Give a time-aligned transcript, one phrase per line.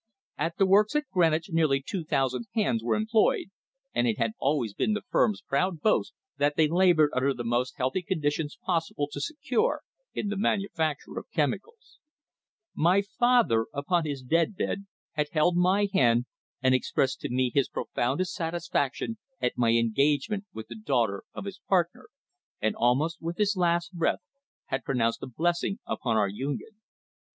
[0.35, 3.51] At the works at Greenwich nearly two thousand hands were employed,
[3.93, 7.77] and it had always been the firm's proud boast that they laboured under the most
[7.77, 9.83] healthy conditions possible to secure
[10.15, 11.99] in the manufacture of chemicals.
[12.73, 16.25] My father, upon his deathbed, had held my hand
[16.63, 21.59] and expressed to me his profoundest satisfaction at my engagement with the daughter of his
[21.69, 22.07] partner,
[22.59, 24.23] and almost with his last breath
[24.65, 26.81] had pronounced a blessing upon our union.